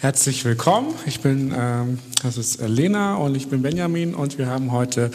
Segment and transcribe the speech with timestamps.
[0.00, 0.94] Herzlich willkommen.
[1.06, 5.10] Ich bin, ähm, das ist Lena und ich bin Benjamin und wir haben heute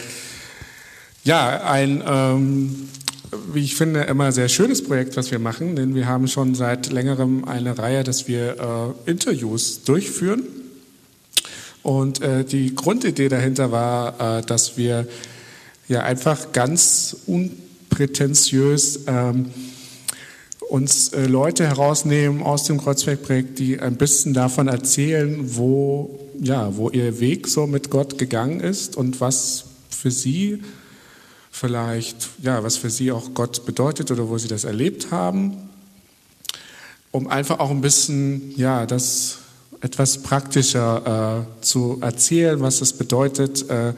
[1.24, 2.90] ja ein, ähm,
[3.50, 6.92] wie ich finde, immer sehr schönes Projekt, was wir machen, denn wir haben schon seit
[6.92, 10.42] längerem eine Reihe, dass wir äh, Interviews durchführen.
[11.82, 15.08] Und äh, die Grundidee dahinter war, äh, dass wir
[15.88, 19.46] ja einfach ganz unprätentiös ähm,
[20.68, 26.90] uns äh, Leute herausnehmen aus dem Kreuzbergprojekt, die ein bisschen davon erzählen, wo, ja, wo
[26.90, 30.62] ihr Weg so mit Gott gegangen ist und was für sie
[31.50, 35.68] vielleicht, ja, was für sie auch Gott bedeutet oder wo sie das erlebt haben,
[37.12, 39.38] um einfach auch ein bisschen, ja, das
[39.80, 43.92] etwas praktischer äh, zu erzählen, was das bedeutet, äh,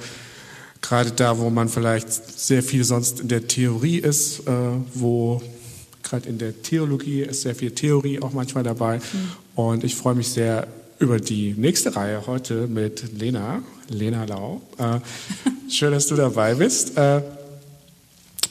[0.82, 4.52] gerade da, wo man vielleicht sehr viel sonst in der Theorie ist, äh,
[4.94, 5.40] wo
[6.08, 8.98] gerade in der Theologie ist sehr viel Theorie auch manchmal dabei.
[8.98, 9.02] Mhm.
[9.54, 10.66] Und ich freue mich sehr
[10.98, 14.62] über die nächste Reihe heute mit Lena, Lena Lau.
[14.78, 15.00] Äh,
[15.70, 16.96] schön, dass du dabei bist.
[16.96, 17.22] Äh,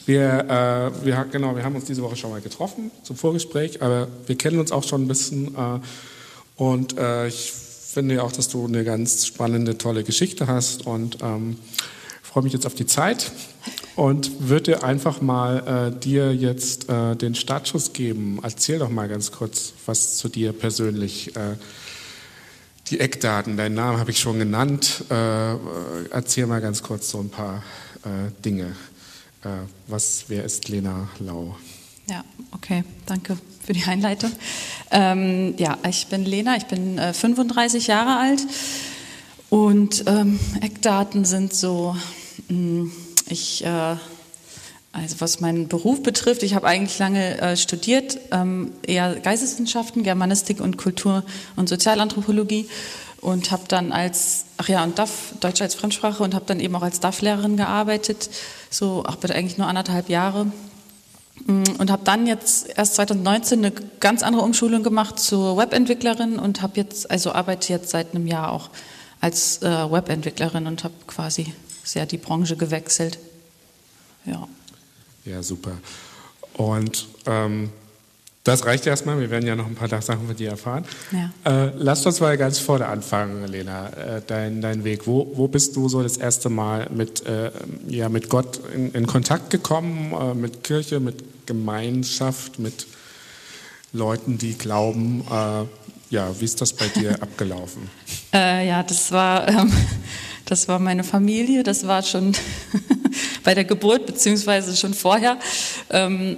[0.06, 4.08] wir, äh, wir, genau, wir haben uns diese Woche schon mal getroffen zum Vorgespräch, aber
[4.28, 5.56] wir kennen uns auch schon ein bisschen.
[5.56, 5.80] Äh,
[6.58, 11.58] und äh, ich finde auch, dass du eine ganz spannende, tolle Geschichte hast und ähm,
[12.22, 13.32] freue mich jetzt auf die Zeit
[13.96, 18.40] und würde einfach mal äh, dir jetzt äh, den Startschuss geben.
[18.44, 21.36] Erzähl doch mal ganz kurz was zu dir persönlich.
[21.36, 21.56] Äh,
[22.90, 25.06] die Eckdaten, deinen Namen habe ich schon genannt.
[25.10, 25.56] Äh,
[26.12, 27.64] erzähl mal ganz kurz so ein paar
[28.04, 28.76] äh, Dinge.
[29.44, 29.50] Äh,
[29.88, 31.56] was, wer ist Lena Lau?
[32.08, 34.32] Ja, okay, danke für die Einleitung.
[34.92, 38.46] Ähm, ja, ich bin Lena, ich bin 35 Jahre alt
[39.50, 41.96] und ähm, Eckdaten sind so,
[42.50, 42.92] mh, hm,
[43.28, 43.96] ich, äh,
[44.92, 50.62] also was meinen Beruf betrifft, ich habe eigentlich lange äh, studiert, ähm, eher Geisteswissenschaften, Germanistik
[50.62, 51.24] und Kultur-
[51.56, 52.68] und Sozialanthropologie
[53.22, 56.76] und habe dann als, ach ja, und DAF, Deutsch als Fremdsprache und habe dann eben
[56.76, 58.30] auch als DAF-Lehrerin gearbeitet,
[58.70, 60.46] so bitte eigentlich nur anderthalb Jahre.
[61.46, 66.62] Mm, und habe dann jetzt erst 2019 eine ganz andere Umschulung gemacht zur Webentwicklerin und
[66.62, 68.70] habe jetzt also arbeite jetzt seit einem Jahr auch
[69.22, 71.54] als äh, Webentwicklerin und habe quasi
[71.86, 73.20] sehr die Branche gewechselt.
[74.26, 74.48] Ja.
[75.24, 75.78] Ja, super.
[76.54, 77.70] Und ähm,
[78.44, 79.20] das reicht erstmal.
[79.20, 80.86] Wir werden ja noch ein paar Sachen von dir erfahren.
[81.12, 81.66] Ja.
[81.66, 83.90] Äh, lass uns mal ganz vorne anfangen, Lena.
[83.90, 85.08] Äh, dein, dein Weg.
[85.08, 87.52] Wo, wo bist du so das erste Mal mit, äh,
[87.88, 90.14] ja, mit Gott in, in Kontakt gekommen?
[90.14, 92.86] Äh, mit Kirche, mit Gemeinschaft, mit
[93.94, 95.22] Leuten, die glauben?
[95.22, 95.64] Äh,
[96.12, 97.90] ja, wie ist das bei dir abgelaufen?
[98.32, 99.48] Äh, ja, das war.
[99.48, 99.72] Ähm
[100.46, 102.34] das war meine Familie, das war schon
[103.44, 105.38] bei der Geburt beziehungsweise schon vorher.
[105.90, 106.38] Ähm,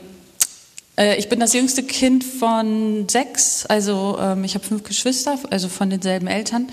[0.98, 5.70] äh, ich bin das jüngste Kind von sechs, also ähm, ich habe fünf Geschwister, also
[5.70, 6.70] von denselben Eltern.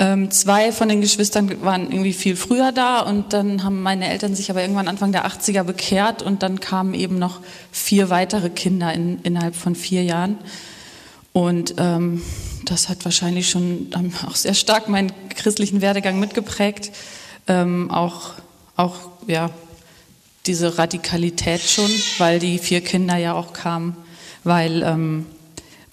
[0.00, 4.36] Ähm, zwei von den Geschwistern waren irgendwie viel früher da und dann haben meine Eltern
[4.36, 7.40] sich aber irgendwann Anfang der 80er bekehrt und dann kamen eben noch
[7.72, 10.38] vier weitere Kinder in, innerhalb von vier Jahren.
[11.32, 12.22] Und ähm,
[12.70, 13.90] das hat wahrscheinlich schon
[14.26, 16.90] auch sehr stark meinen christlichen Werdegang mitgeprägt.
[17.46, 18.32] Ähm, auch,
[18.76, 18.96] auch,
[19.26, 19.50] ja,
[20.46, 23.96] diese Radikalität schon, weil die vier Kinder ja auch kamen,
[24.44, 25.26] weil, ähm,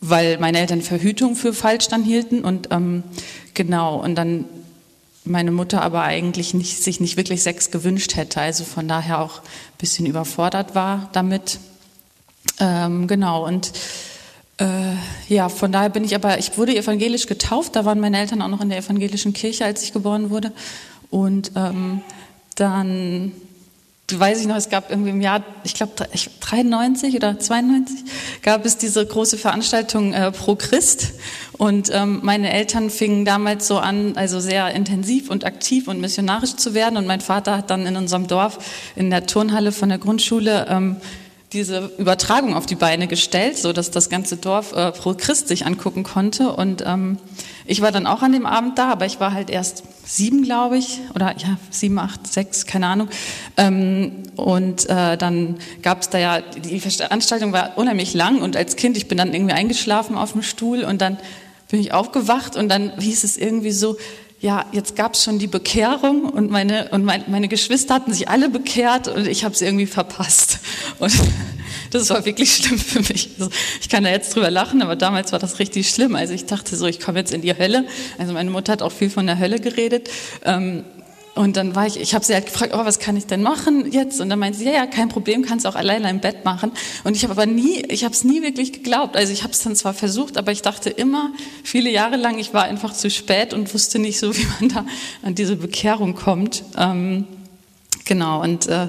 [0.01, 3.03] weil meine Eltern Verhütung für falsch dann hielten und ähm,
[3.53, 4.45] genau, und dann
[5.25, 9.39] meine Mutter aber eigentlich nicht, sich nicht wirklich Sex gewünscht hätte, also von daher auch
[9.39, 11.59] ein bisschen überfordert war damit.
[12.59, 13.71] Ähm, genau, und
[14.57, 14.95] äh,
[15.27, 18.47] ja, von daher bin ich aber, ich wurde evangelisch getauft, da waren meine Eltern auch
[18.47, 20.51] noch in der evangelischen Kirche, als ich geboren wurde.
[21.09, 22.01] Und ähm,
[22.55, 23.33] dann
[24.11, 25.93] weiß ich noch, es gab irgendwie im Jahr, ich glaube
[26.39, 28.05] 93 oder 92,
[28.43, 31.13] gab es diese große Veranstaltung äh, Pro Christ.
[31.57, 36.55] Und ähm, meine Eltern fingen damals so an, also sehr intensiv und aktiv und missionarisch
[36.55, 36.97] zu werden.
[36.97, 38.59] Und mein Vater hat dann in unserem Dorf
[38.95, 40.97] in der Turnhalle von der Grundschule ähm,
[41.53, 45.65] diese Übertragung auf die Beine gestellt, so dass das ganze Dorf äh, pro Christ sich
[45.65, 46.51] angucken konnte.
[46.51, 47.17] Und ähm,
[47.65, 50.77] ich war dann auch an dem Abend da, aber ich war halt erst sieben, glaube
[50.77, 53.09] ich, oder ja, sieben, acht, sechs, keine Ahnung.
[53.57, 58.75] Ähm, und äh, dann gab es da ja, die Veranstaltung war unheimlich lang und als
[58.75, 61.17] Kind, ich bin dann irgendwie eingeschlafen auf dem Stuhl und dann
[61.69, 63.97] bin ich aufgewacht und dann hieß es irgendwie so,
[64.45, 68.29] ja, jetzt gab es schon die Bekehrung und meine, und mein, meine Geschwister hatten sich
[68.29, 70.59] alle bekehrt und ich habe es irgendwie verpasst.
[70.99, 71.11] Und
[71.91, 73.31] das war wirklich schlimm für mich.
[73.39, 73.49] Also
[73.81, 76.15] ich kann da jetzt drüber lachen, aber damals war das richtig schlimm.
[76.15, 77.85] Also ich dachte so, ich komme jetzt in die Hölle.
[78.17, 80.09] Also meine Mutter hat auch viel von der Hölle geredet.
[80.43, 80.83] Ähm,
[81.35, 83.91] Und dann war ich, ich habe sie halt gefragt, oh, was kann ich denn machen
[83.91, 84.21] jetzt?
[84.21, 86.71] Und dann meinte sie, ja, ja, kein Problem, kannst auch alleine im Bett machen.
[87.03, 89.17] Und ich habe aber nie, ich habe es nie wirklich geglaubt.
[89.17, 92.53] Also ich habe es dann zwar versucht, aber ich dachte immer, viele Jahre lang, ich
[92.53, 94.85] war einfach zu spät und wusste nicht so, wie man da
[95.23, 96.63] an diese Bekehrung kommt.
[96.77, 97.27] Ähm,
[98.05, 98.87] genau, und äh,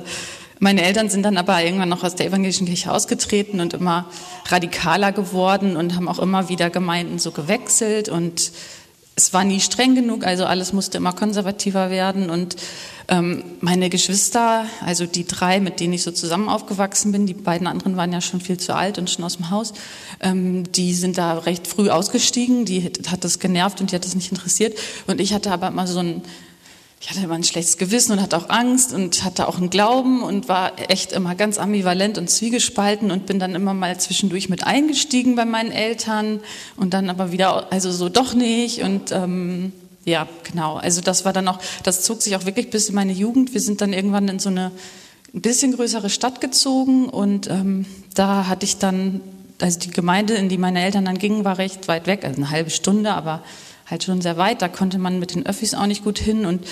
[0.60, 4.06] meine Eltern sind dann aber irgendwann noch aus der evangelischen Kirche ausgetreten und immer
[4.46, 8.52] radikaler geworden und haben auch immer wieder Gemeinden so gewechselt und
[9.18, 12.28] es war nie streng genug, also alles musste immer konservativer werden.
[12.28, 12.56] Und
[13.08, 17.66] ähm, meine Geschwister, also die drei, mit denen ich so zusammen aufgewachsen bin, die beiden
[17.66, 19.72] anderen waren ja schon viel zu alt und schon aus dem Haus,
[20.20, 22.66] ähm, die sind da recht früh ausgestiegen.
[22.66, 24.78] Die hat das genervt und die hat das nicht interessiert.
[25.06, 26.20] Und ich hatte aber immer so ein
[27.00, 30.22] ich hatte immer ein schlechtes Gewissen und hatte auch Angst und hatte auch einen Glauben
[30.22, 34.64] und war echt immer ganz ambivalent und zwiegespalten und bin dann immer mal zwischendurch mit
[34.64, 36.40] eingestiegen bei meinen Eltern
[36.76, 39.72] und dann aber wieder, also so doch nicht und ähm,
[40.04, 40.76] ja, genau.
[40.76, 43.52] Also das war dann auch, das zog sich auch wirklich bis in meine Jugend.
[43.52, 44.70] Wir sind dann irgendwann in so eine
[45.34, 47.84] ein bisschen größere Stadt gezogen und ähm,
[48.14, 49.20] da hatte ich dann,
[49.60, 52.50] also die Gemeinde, in die meine Eltern dann gingen, war recht weit weg, also eine
[52.50, 53.43] halbe Stunde, aber
[53.86, 54.62] halt schon sehr weit.
[54.62, 56.66] Da konnte man mit den Öffis auch nicht gut hin und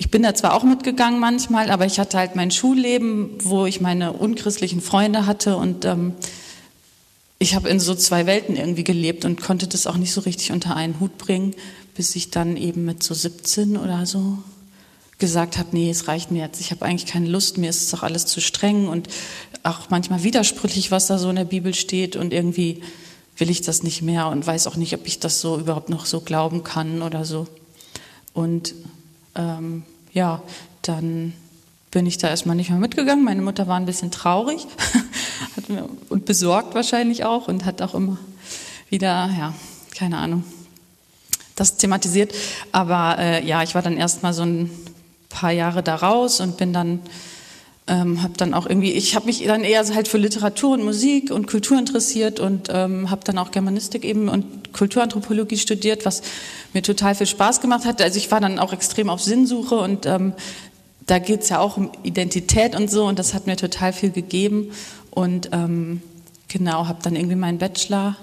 [0.00, 3.80] ich bin da zwar auch mitgegangen manchmal, aber ich hatte halt mein Schulleben, wo ich
[3.80, 6.14] meine unchristlichen Freunde hatte und ähm,
[7.40, 10.52] ich habe in so zwei Welten irgendwie gelebt und konnte das auch nicht so richtig
[10.52, 11.54] unter einen Hut bringen,
[11.94, 14.38] bis ich dann eben mit so 17 oder so
[15.18, 16.60] gesagt habe, nee, es reicht mir jetzt.
[16.60, 19.08] Ich habe eigentlich keine Lust, mir ist es doch alles zu streng und
[19.64, 22.82] auch manchmal widersprüchlich, was da so in der Bibel steht und irgendwie
[23.38, 26.06] will ich das nicht mehr und weiß auch nicht, ob ich das so überhaupt noch
[26.06, 27.46] so glauben kann oder so.
[28.34, 28.74] Und
[29.34, 30.42] ähm, ja,
[30.82, 31.32] dann
[31.90, 33.24] bin ich da erstmal nicht mehr mitgegangen.
[33.24, 34.66] Meine Mutter war ein bisschen traurig
[36.08, 38.18] und besorgt wahrscheinlich auch und hat auch immer
[38.90, 39.54] wieder, ja,
[39.94, 40.44] keine Ahnung,
[41.54, 42.34] das thematisiert.
[42.72, 44.70] Aber äh, ja, ich war dann erstmal so ein
[45.28, 47.00] paar Jahre da raus und bin dann
[47.88, 51.30] ähm, habe dann auch irgendwie, ich habe mich dann eher halt für Literatur und Musik
[51.30, 56.22] und Kultur interessiert und ähm, habe dann auch Germanistik eben und Kulturanthropologie studiert, was
[56.74, 58.02] mir total viel Spaß gemacht hat.
[58.02, 60.34] Also ich war dann auch extrem auf Sinnsuche und ähm,
[61.06, 64.70] da geht's ja auch um Identität und so und das hat mir total viel gegeben
[65.10, 66.02] und ähm,
[66.48, 68.16] genau, habe dann irgendwie meinen Bachelor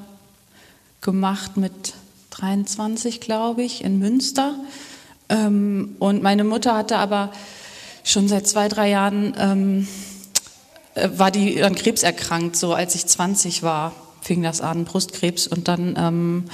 [1.01, 1.93] gemacht mit
[2.31, 4.55] 23, glaube ich, in Münster.
[5.29, 7.31] Ähm, und meine Mutter hatte aber
[8.05, 9.87] schon seit zwei, drei Jahren ähm,
[10.93, 15.47] äh, war die an Krebs erkrankt, so als ich 20 war, fing das an, Brustkrebs.
[15.47, 16.45] Und dann, ähm,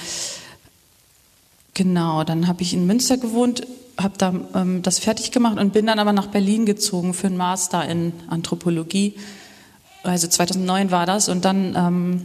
[1.74, 3.66] genau, dann habe ich in Münster gewohnt,
[3.98, 7.36] habe da ähm, das fertig gemacht und bin dann aber nach Berlin gezogen für einen
[7.36, 9.14] Master in Anthropologie.
[10.02, 12.22] Also 2009 war das und dann ähm,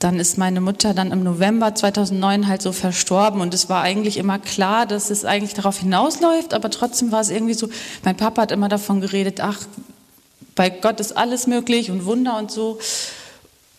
[0.00, 4.16] dann ist meine Mutter dann im November 2009 halt so verstorben und es war eigentlich
[4.16, 7.68] immer klar, dass es eigentlich darauf hinausläuft, aber trotzdem war es irgendwie so,
[8.02, 9.58] mein Papa hat immer davon geredet, ach,
[10.54, 12.78] bei Gott ist alles möglich und Wunder und so.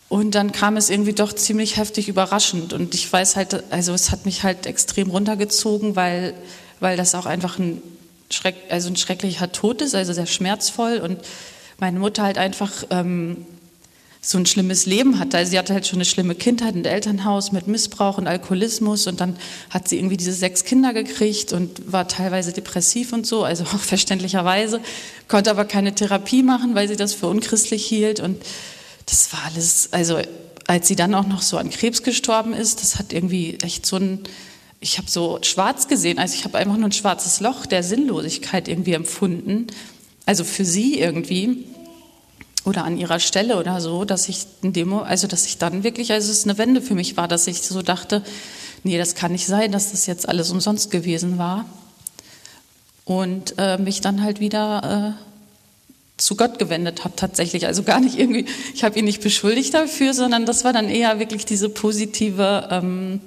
[0.08, 4.12] Und dann kam es irgendwie doch ziemlich heftig überraschend und ich weiß halt, also es
[4.12, 6.34] hat mich halt extrem runtergezogen, weil,
[6.78, 7.82] weil das auch einfach ein,
[8.30, 11.18] Schreck, also ein schrecklicher Tod ist, also sehr schmerzvoll und
[11.78, 13.44] meine Mutter halt einfach ähm,
[14.24, 15.36] so ein schlimmes Leben hatte.
[15.36, 19.08] Also sie hatte halt schon eine schlimme Kindheit im Elternhaus mit Missbrauch und Alkoholismus.
[19.08, 19.36] Und dann
[19.68, 23.80] hat sie irgendwie diese sechs Kinder gekriegt und war teilweise depressiv und so, also auch
[23.80, 24.80] verständlicherweise,
[25.26, 28.20] konnte aber keine Therapie machen, weil sie das für unchristlich hielt.
[28.20, 28.40] Und
[29.06, 30.20] das war alles, also
[30.68, 33.96] als sie dann auch noch so an Krebs gestorben ist, das hat irgendwie echt so
[33.96, 34.20] ein,
[34.78, 38.68] ich habe so schwarz gesehen, also ich habe einfach nur ein schwarzes Loch der Sinnlosigkeit
[38.68, 39.66] irgendwie empfunden,
[40.26, 41.64] also für sie irgendwie
[42.64, 46.12] oder an ihrer Stelle oder so, dass ich ein Demo, also dass ich dann wirklich,
[46.12, 48.22] also es ist eine Wende für mich war, dass ich so dachte,
[48.84, 51.64] nee, das kann nicht sein, dass das jetzt alles umsonst gewesen war.
[53.04, 55.22] Und äh, mich dann halt wieder äh,
[56.22, 57.66] zu Gott gewendet habe tatsächlich.
[57.66, 61.18] Also gar nicht irgendwie, ich habe ihn nicht beschuldigt dafür, sondern das war dann eher
[61.18, 63.20] wirklich diese positive, ähm,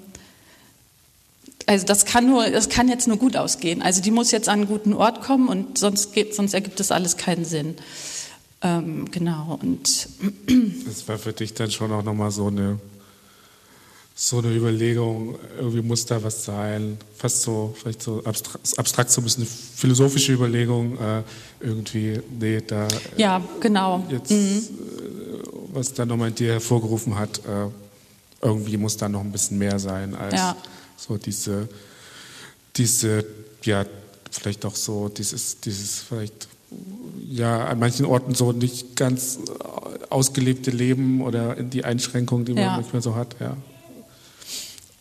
[1.65, 3.81] also das kann nur, das kann jetzt nur gut ausgehen.
[3.81, 6.91] Also die muss jetzt an einen guten Ort kommen und sonst, geht, sonst ergibt das
[6.91, 7.75] alles keinen Sinn.
[8.65, 10.09] Ähm, genau, und.
[10.87, 12.79] Das war für dich dann schon auch nochmal so eine,
[14.15, 19.21] so eine Überlegung, irgendwie muss da was sein, fast so, vielleicht so abstrakt, abstrakt so
[19.21, 21.21] ein bisschen eine philosophische Überlegung, äh,
[21.59, 22.87] irgendwie, nee, da.
[22.87, 24.03] Äh, ja, genau.
[24.09, 24.37] Jetzt, mhm.
[24.37, 27.67] Äh, was dann nochmal in dir hervorgerufen hat, äh,
[28.41, 30.57] irgendwie muss da noch ein bisschen mehr sein als ja.
[30.97, 31.69] so diese,
[32.75, 33.25] diese,
[33.63, 33.85] ja,
[34.31, 36.47] vielleicht auch so dieses, dieses vielleicht
[37.29, 39.39] ja an manchen Orten so nicht ganz
[40.09, 42.75] ausgelebte Leben oder die Einschränkungen, die man ja.
[42.75, 43.57] manchmal so hat, ja.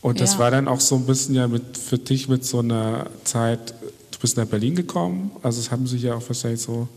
[0.05, 0.39] Und das ja.
[0.41, 3.71] war dann auch so ein bisschen ja mit, für dich mit so einer Zeit,
[4.11, 5.31] du bist nach Berlin gekommen.
[5.43, 6.89] Also es haben sich ja auch wahrscheinlich so,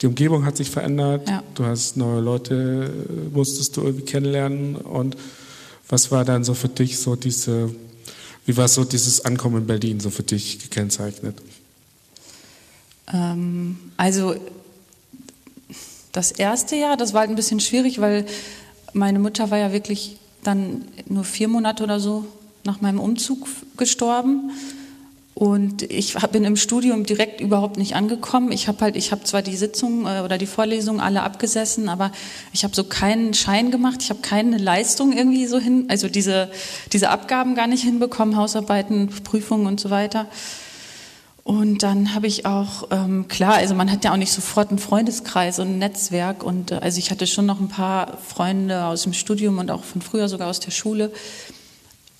[0.00, 1.28] die Umgebung hat sich verändert.
[1.28, 1.42] Ja.
[1.56, 4.76] Du hast neue Leute, äh, musstest du irgendwie kennenlernen.
[4.76, 5.16] Und
[5.88, 7.74] was war dann so für dich so diese,
[8.46, 11.34] wie war so dieses Ankommen in Berlin so für dich gekennzeichnet?
[13.12, 14.34] Ähm, also
[16.12, 18.26] das erste Jahr, das war halt ein bisschen schwierig, weil
[18.92, 22.26] meine Mutter war ja wirklich dann nur vier Monate oder so
[22.64, 24.50] nach meinem Umzug gestorben.
[25.34, 28.52] Und ich bin im Studium direkt überhaupt nicht angekommen.
[28.52, 32.12] Ich habe halt, ich habe zwar die Sitzung äh, oder die Vorlesungen alle abgesessen, aber
[32.52, 34.02] ich habe so keinen Schein gemacht.
[34.02, 36.50] Ich habe keine Leistung irgendwie so hin, also diese
[36.92, 40.26] diese Abgaben gar nicht hinbekommen, Hausarbeiten, Prüfungen und so weiter.
[41.44, 44.78] Und dann habe ich auch, ähm, klar, also man hat ja auch nicht sofort einen
[44.78, 46.44] Freundeskreis und ein Netzwerk.
[46.44, 49.82] Und äh, also ich hatte schon noch ein paar Freunde aus dem Studium und auch
[49.82, 51.10] von früher sogar aus der Schule.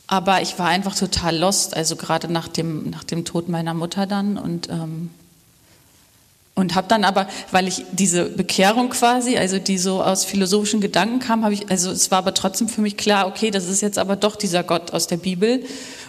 [0.09, 4.07] Aber ich war einfach total lost, also gerade nach dem, nach dem Tod meiner Mutter
[4.07, 4.37] dann.
[4.37, 5.11] Und, ähm,
[6.57, 11.21] und habe dann aber, weil ich diese Bekehrung quasi, also die so aus philosophischen Gedanken
[11.21, 13.99] kam, habe ich, also es war aber trotzdem für mich klar, okay, das ist jetzt
[13.99, 15.65] aber doch dieser Gott aus der Bibel.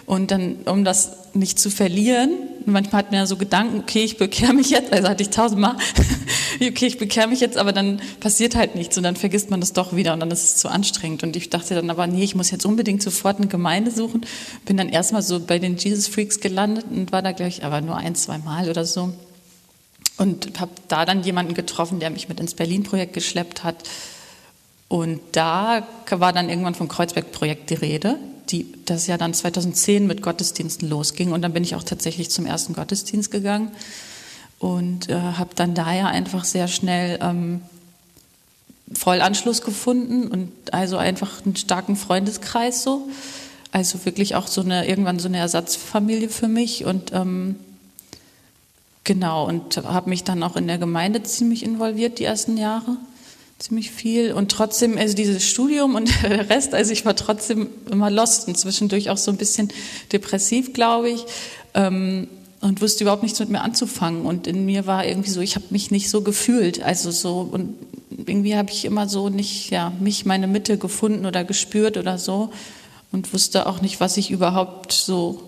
[0.06, 2.30] Und dann, um das nicht zu verlieren,
[2.66, 5.76] manchmal hat man ja so Gedanken, okay, ich bekehre mich jetzt, also hatte ich tausendmal,
[6.60, 9.72] okay, ich bekehre mich jetzt, aber dann passiert halt nichts und dann vergisst man das
[9.72, 11.22] doch wieder und dann ist es zu anstrengend.
[11.22, 14.26] Und ich dachte dann aber, nee, ich muss jetzt unbedingt sofort eine Gemeinde suchen.
[14.66, 17.80] Bin dann erstmal so bei den Jesus Freaks gelandet und war da, glaube ich, aber
[17.80, 19.12] nur ein, zwei Mal oder so.
[20.18, 23.76] Und habe da dann jemanden getroffen, der mich mit ins Berlin-Projekt geschleppt hat.
[24.88, 28.18] Und da war dann irgendwann vom Kreuzberg-Projekt die Rede
[28.50, 31.32] die, das ja dann 2010 mit Gottesdiensten losging.
[31.32, 33.70] Und dann bin ich auch tatsächlich zum ersten Gottesdienst gegangen
[34.58, 37.62] und äh, habe dann da ja einfach sehr schnell ähm,
[38.92, 43.08] voll Anschluss gefunden und also einfach einen starken Freundeskreis so.
[43.72, 47.56] Also wirklich auch so eine, irgendwann so eine Ersatzfamilie für mich und ähm,
[49.02, 52.96] genau und habe mich dann auch in der Gemeinde ziemlich involviert die ersten Jahre
[53.58, 54.32] ziemlich viel.
[54.32, 58.58] Und trotzdem, also dieses Studium und der Rest, also ich war trotzdem immer lost und
[58.58, 59.68] zwischendurch auch so ein bisschen
[60.12, 61.24] depressiv, glaube ich,
[61.74, 62.28] ähm,
[62.60, 64.24] und wusste überhaupt nichts mit mir anzufangen.
[64.24, 67.74] Und in mir war irgendwie so, ich habe mich nicht so gefühlt, also so und
[68.26, 72.50] irgendwie habe ich immer so nicht, ja, mich, meine Mitte gefunden oder gespürt oder so
[73.12, 75.42] und wusste auch nicht, was ich überhaupt so,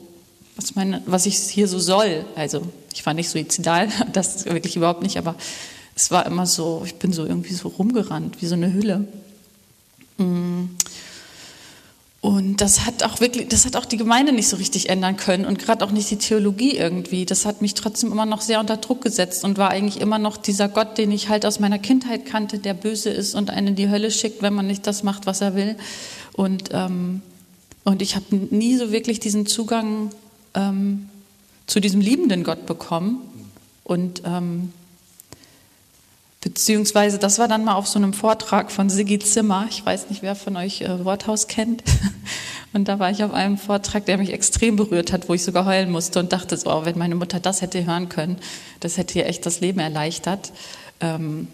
[0.57, 5.03] was meine, was ich hier so soll, also ich war nicht suizidal, das wirklich überhaupt
[5.03, 5.37] nicht, aber
[5.97, 9.09] es war immer so, ich bin so irgendwie so rumgerannt, wie so eine Hülle.
[10.19, 10.67] Mm.
[12.21, 15.45] Und das hat auch wirklich, das hat auch die Gemeinde nicht so richtig ändern können
[15.47, 17.25] und gerade auch nicht die Theologie irgendwie.
[17.25, 20.37] Das hat mich trotzdem immer noch sehr unter Druck gesetzt und war eigentlich immer noch
[20.37, 23.77] dieser Gott, den ich halt aus meiner Kindheit kannte, der böse ist und einen in
[23.77, 25.77] die Hölle schickt, wenn man nicht das macht, was er will.
[26.33, 27.23] Und, ähm,
[27.85, 30.11] und ich habe nie so wirklich diesen Zugang
[30.55, 31.09] ähm,
[31.67, 33.21] zu diesem liebenden Gott bekommen.
[33.85, 34.73] Und ähm,
[36.47, 39.67] Beziehungsweise, das war dann mal auf so einem Vortrag von Siggi Zimmer.
[39.69, 41.83] Ich weiß nicht, wer von euch äh, Worthaus kennt.
[42.73, 45.65] Und da war ich auf einem Vortrag, der mich extrem berührt hat, wo ich sogar
[45.65, 48.39] heulen musste und dachte so, oh, wenn meine Mutter das hätte hören können,
[48.79, 50.53] das hätte ihr echt das Leben erleichtert.
[51.01, 51.49] Ähm,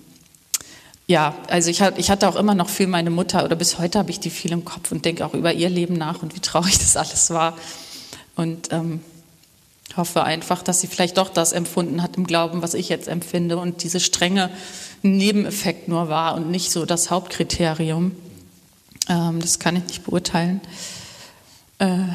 [1.07, 4.11] ja, also ich, ich hatte auch immer noch viel meine Mutter, oder bis heute habe
[4.11, 6.79] ich die viel im Kopf und denke auch über ihr Leben nach und wie traurig
[6.79, 7.57] das alles war.
[8.37, 9.01] Und ähm,
[9.97, 13.59] hoffe einfach, dass sie vielleicht doch das empfunden hat im Glauben, was ich jetzt empfinde
[13.59, 14.51] und diese strenge
[15.03, 18.13] Nebeneffekt nur war und nicht so das Hauptkriterium.
[19.09, 20.61] Ähm, das kann ich nicht beurteilen.
[21.79, 22.07] Äh,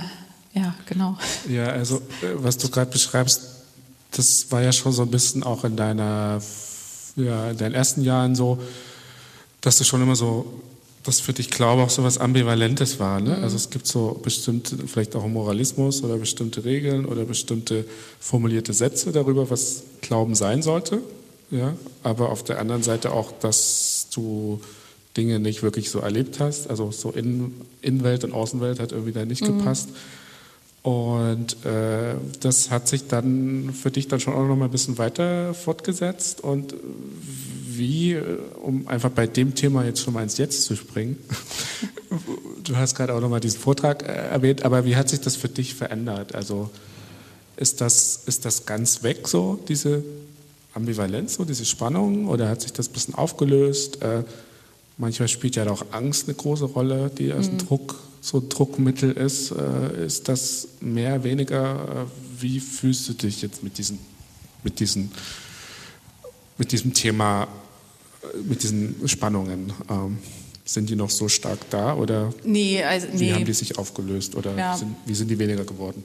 [0.54, 1.18] ja, genau.
[1.48, 3.42] Ja, also äh, was du gerade beschreibst,
[4.12, 6.42] das war ja schon so ein bisschen auch in deiner,
[7.16, 8.60] ja, in deinen ersten Jahren so,
[9.62, 10.62] dass du schon immer so
[11.08, 13.20] das für dich Glaube auch so was Ambivalentes war.
[13.20, 13.38] Ne?
[13.38, 13.44] Mhm.
[13.44, 17.86] Also es gibt so bestimmte, vielleicht auch Moralismus oder bestimmte Regeln oder bestimmte
[18.20, 21.02] formulierte Sätze darüber, was Glauben sein sollte.
[21.50, 21.76] Ja?
[22.04, 24.62] Aber auf der anderen Seite auch, dass du
[25.16, 26.70] Dinge nicht wirklich so erlebt hast.
[26.70, 29.60] Also so in, Innenwelt und Außenwelt hat irgendwie da nicht mhm.
[29.60, 29.90] gepasst.
[30.84, 34.98] Und äh, das hat sich dann für dich dann schon auch noch mal ein bisschen
[34.98, 36.42] weiter fortgesetzt.
[36.42, 36.74] Und
[37.78, 38.24] wie, äh,
[38.62, 41.18] um einfach bei dem Thema jetzt schon mal ins Jetzt zu springen,
[42.64, 45.50] du hast gerade auch nochmal diesen Vortrag äh, erwähnt, aber wie hat sich das für
[45.50, 46.36] dich verändert?
[46.36, 46.70] Also
[47.56, 50.04] ist das, ist das ganz weg so, diese
[50.74, 54.02] Ambivalenz, so diese Spannung, oder hat sich das ein bisschen aufgelöst?
[54.02, 54.24] Äh,
[54.98, 57.58] manchmal spielt ja auch Angst eine große Rolle, die als mhm.
[57.58, 59.52] Druck, so ein Druckmittel ist.
[59.52, 62.06] Äh, ist das mehr, weniger?
[62.06, 64.00] Äh, wie fühlst du dich jetzt mit diesen,
[64.64, 65.12] mit diesen,
[66.58, 67.48] mit diesem Thema
[68.44, 69.74] mit diesen Spannungen?
[69.90, 70.18] Ähm,
[70.70, 74.56] sind die noch so stark da oder nee, also, wie haben die sich aufgelöst oder
[74.56, 74.76] ja.
[74.76, 76.04] sind, wie sind die weniger geworden?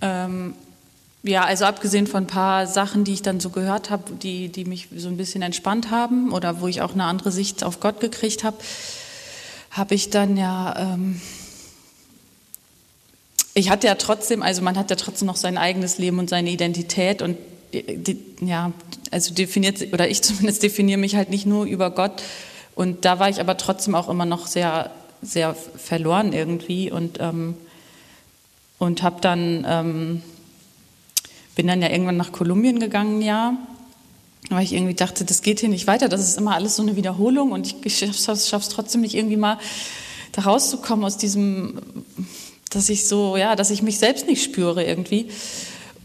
[0.00, 0.54] Ähm,
[1.24, 4.64] ja, also abgesehen von ein paar Sachen, die ich dann so gehört habe, die, die
[4.64, 8.00] mich so ein bisschen entspannt haben oder wo ich auch eine andere Sicht auf Gott
[8.00, 8.58] gekriegt habe,
[9.70, 11.20] habe ich dann ja, ähm,
[13.54, 16.50] ich hatte ja trotzdem, also man hat ja trotzdem noch sein eigenes Leben und seine
[16.50, 17.36] Identität und
[18.40, 18.72] ja,
[19.10, 22.22] also definiert, oder ich zumindest definiere mich halt nicht nur über Gott.
[22.74, 27.54] Und da war ich aber trotzdem auch immer noch sehr, sehr verloren irgendwie und, ähm,
[28.78, 30.22] und habe dann, ähm,
[31.56, 33.56] bin dann ja irgendwann nach Kolumbien gegangen, ja,
[34.48, 36.94] weil ich irgendwie dachte, das geht hier nicht weiter, das ist immer alles so eine
[36.94, 39.58] Wiederholung und ich, schaffe es trotzdem nicht irgendwie mal
[40.32, 41.80] da rauszukommen aus diesem,
[42.70, 45.28] dass ich so, ja, dass ich mich selbst nicht spüre irgendwie.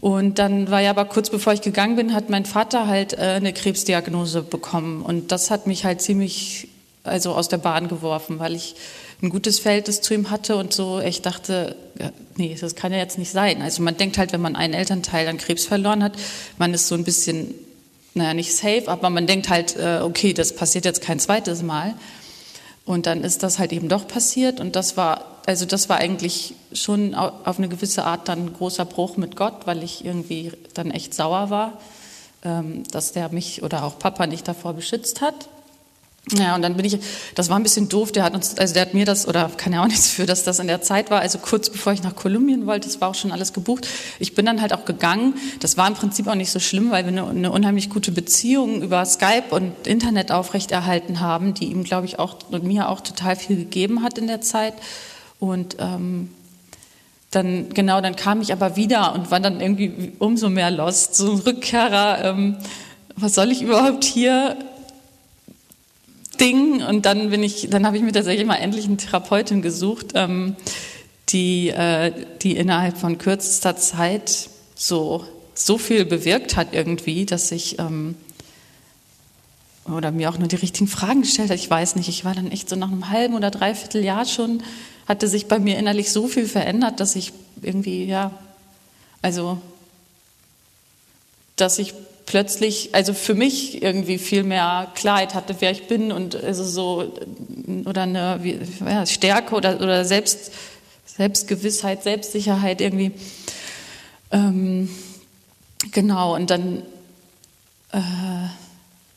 [0.04, 3.22] Und dann war ja aber kurz bevor ich gegangen bin, hat mein Vater halt äh,
[3.22, 5.00] eine Krebsdiagnose bekommen.
[5.00, 6.68] Und das hat mich halt ziemlich
[7.04, 8.74] also aus der Bahn geworfen, weil ich
[9.22, 11.74] ein gutes Verhältnis zu ihm hatte und so echt dachte,
[12.36, 13.62] nee, das kann ja jetzt nicht sein.
[13.62, 16.12] Also man denkt halt, wenn man einen Elternteil an Krebs verloren hat,
[16.58, 17.54] man ist so ein bisschen,
[18.12, 21.94] naja, nicht safe, aber man denkt halt, äh, okay, das passiert jetzt kein zweites Mal.
[22.84, 26.54] Und dann ist das halt eben doch passiert und das war, also das war eigentlich
[26.72, 30.90] schon auf eine gewisse Art dann ein großer Bruch mit Gott, weil ich irgendwie dann
[30.90, 31.78] echt sauer war,
[32.44, 35.48] ähm, dass der mich oder auch Papa nicht davor beschützt hat.
[36.32, 36.98] Ja, und dann bin ich,
[37.34, 39.74] das war ein bisschen doof, der hat uns, also der hat mir das, oder kann
[39.74, 42.16] ja auch nichts für, dass das in der Zeit war, also kurz bevor ich nach
[42.16, 43.86] Kolumbien wollte, das war auch schon alles gebucht.
[44.18, 47.04] Ich bin dann halt auch gegangen, das war im Prinzip auch nicht so schlimm, weil
[47.04, 52.06] wir eine, eine unheimlich gute Beziehung über Skype und Internet aufrechterhalten haben, die ihm, glaube
[52.06, 54.72] ich, auch und mir auch total viel gegeben hat in der Zeit.
[55.44, 56.30] Und ähm,
[57.30, 61.32] dann, genau, dann kam ich aber wieder und war dann irgendwie umso mehr lost, so
[61.32, 62.56] ein Rückkehrer, ähm,
[63.16, 64.56] was soll ich überhaupt hier?
[66.40, 66.82] Ding.
[66.82, 70.56] Und dann bin ich, dann habe ich mir tatsächlich mal endlich eine Therapeutin gesucht, ähm,
[71.28, 77.78] die, äh, die innerhalb von kürzester Zeit so, so viel bewirkt hat irgendwie, dass ich,
[77.78, 78.16] ähm,
[79.86, 81.56] oder mir auch nur die richtigen Fragen gestellt hat.
[81.56, 84.62] Ich weiß nicht, ich war dann echt so nach einem halben oder dreiviertel Jahr schon,
[85.06, 88.30] hatte sich bei mir innerlich so viel verändert, dass ich irgendwie, ja,
[89.22, 89.58] also,
[91.56, 91.94] dass ich
[92.26, 97.12] plötzlich, also für mich irgendwie viel mehr Klarheit hatte, wer ich bin und also so
[97.84, 98.40] oder eine
[98.80, 100.52] ja, Stärke oder, oder Selbst,
[101.06, 103.12] Selbstgewissheit, Selbstsicherheit irgendwie.
[104.30, 104.88] Ähm,
[105.92, 106.82] genau, und dann,
[107.92, 108.00] äh,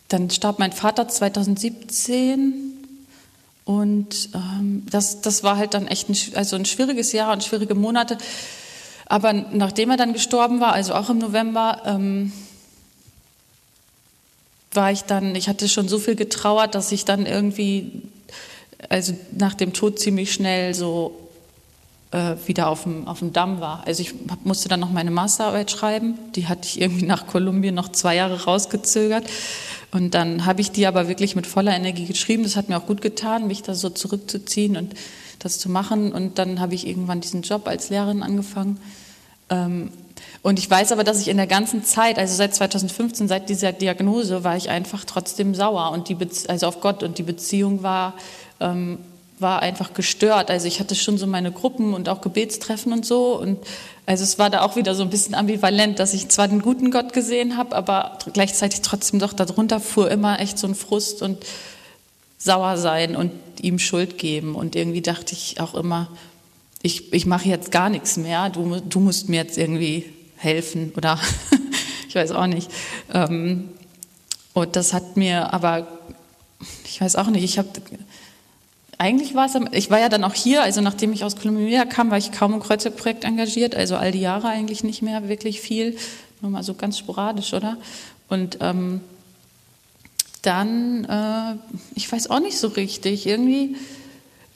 [0.10, 2.66] dann starb mein Vater 2017
[3.67, 7.75] und ähm, das, das war halt dann echt ein, also ein schwieriges Jahr und schwierige
[7.75, 8.17] Monate.
[9.08, 12.32] Aber nachdem er dann gestorben war, also auch im November, ähm,
[14.71, 18.03] war ich dann, ich hatte schon so viel getrauert, dass ich dann irgendwie,
[18.88, 21.27] also nach dem Tod ziemlich schnell so
[22.12, 23.84] äh, wieder auf dem, auf dem Damm war.
[23.86, 24.13] Also ich
[24.45, 28.45] musste dann noch meine Masterarbeit schreiben, die hatte ich irgendwie nach Kolumbien noch zwei Jahre
[28.45, 29.25] rausgezögert.
[29.91, 32.43] Und dann habe ich die aber wirklich mit voller Energie geschrieben.
[32.43, 34.93] Das hat mir auch gut getan, mich da so zurückzuziehen und
[35.39, 36.12] das zu machen.
[36.12, 38.80] Und dann habe ich irgendwann diesen Job als Lehrerin angefangen.
[39.50, 39.91] Ähm,
[40.41, 43.71] und ich weiß aber, dass ich in der ganzen Zeit, also seit 2015, seit dieser
[43.71, 47.84] Diagnose, war ich einfach trotzdem sauer und die Bezie also auf Gott und die Beziehung
[47.84, 48.13] war
[48.60, 48.97] ähm,
[49.39, 50.50] war einfach gestört.
[50.50, 53.60] Also ich hatte schon so meine Gruppen und auch Gebetstreffen und so und
[54.06, 56.91] also es war da auch wieder so ein bisschen ambivalent, dass ich zwar den guten
[56.91, 61.45] Gott gesehen habe, aber gleichzeitig trotzdem doch darunter fuhr immer echt so ein Frust und
[62.38, 66.08] sauer sein und ihm Schuld geben und irgendwie dachte ich auch immer,
[66.82, 70.06] ich, ich mache jetzt gar nichts mehr, du, du musst mir jetzt irgendwie
[70.38, 71.19] helfen oder
[72.08, 72.71] ich weiß auch nicht.
[73.13, 73.69] Ähm,
[74.54, 75.88] und das hat mir aber,
[76.86, 77.69] ich weiß auch nicht, ich habe,
[78.97, 82.10] eigentlich war es, ich war ja dann auch hier, also nachdem ich aus Kolumbien kam,
[82.10, 85.97] war ich kaum im Kreuzeprojekt engagiert, also all die Jahre eigentlich nicht mehr wirklich viel,
[86.41, 87.77] nur mal so ganz sporadisch, oder?
[88.27, 89.01] Und ähm,
[90.41, 93.75] dann, äh, ich weiß auch nicht so richtig, irgendwie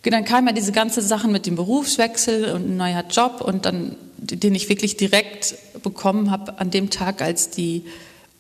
[0.10, 3.96] dann kam ja diese ganze Sachen mit dem Berufswechsel und ein neuer Job und dann,
[4.18, 7.84] den ich wirklich direkt bekommen habe an dem Tag, als die,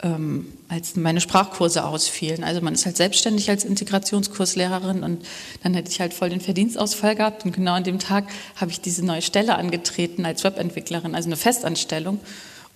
[0.04, 2.44] ähm, als meine Sprachkurse ausfielen.
[2.44, 5.26] Also man ist halt selbstständig als Integrationskurslehrerin und
[5.64, 8.82] dann hätte ich halt voll den Verdienstausfall gehabt und genau an dem Tag habe ich
[8.82, 12.20] diese neue Stelle angetreten als Webentwicklerin, also eine Festanstellung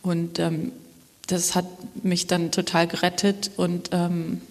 [0.01, 0.71] und ähm,
[1.27, 1.65] das hat
[2.03, 4.41] mich dann total gerettet und ähm,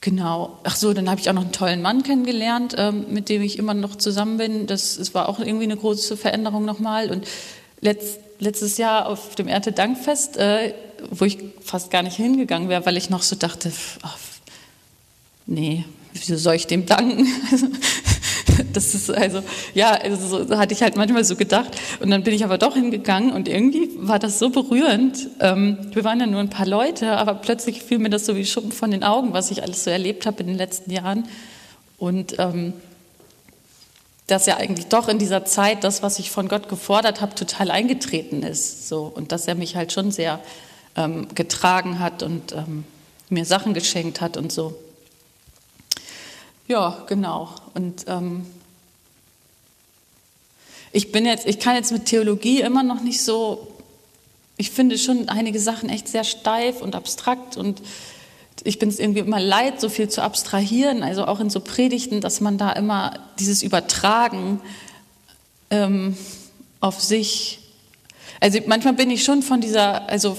[0.00, 0.58] Genau.
[0.62, 3.58] Ach so, dann habe ich auch noch einen tollen Mann kennengelernt, ähm, mit dem ich
[3.58, 4.66] immer noch zusammen bin.
[4.66, 7.10] Das, das war auch irgendwie eine große Veränderung nochmal.
[7.10, 7.26] Und
[7.80, 10.74] letzt, letztes Jahr auf dem Erntedankfest, äh,
[11.10, 13.72] wo ich fast gar nicht hingegangen wäre, weil ich noch so dachte,
[14.02, 14.18] ach,
[15.46, 17.26] nee, wieso soll ich dem danken?
[18.72, 19.42] das ist also,
[19.74, 21.76] ja, also so hatte ich halt manchmal so gedacht.
[22.00, 25.28] Und dann bin ich aber doch hingegangen und irgendwie war das so berührend.
[25.40, 28.44] Ähm, wir waren ja nur ein paar Leute, aber plötzlich fiel mir das so wie
[28.44, 31.28] Schuppen von den Augen, was ich alles so erlebt habe in den letzten Jahren.
[31.98, 32.72] Und ähm,
[34.28, 37.70] dass ja eigentlich doch in dieser Zeit das, was ich von Gott gefordert habe, total
[37.70, 38.86] eingetreten ist.
[38.86, 39.10] So.
[39.12, 40.38] Und dass er mich halt schon sehr
[40.96, 42.84] ähm, getragen hat und ähm,
[43.30, 44.78] mir Sachen geschenkt hat und so.
[46.66, 47.54] Ja, genau.
[47.72, 48.46] Und ähm,
[50.92, 53.68] ich bin jetzt, ich kann jetzt mit Theologie immer noch nicht so,
[54.58, 57.80] ich finde schon einige Sachen echt sehr steif und abstrakt und
[58.64, 62.20] ich bin es irgendwie immer leid, so viel zu abstrahieren, also auch in so Predigten,
[62.20, 64.60] dass man da immer dieses Übertragen
[65.70, 66.16] ähm,
[66.80, 67.60] auf sich,
[68.40, 70.36] also manchmal bin ich schon von dieser, also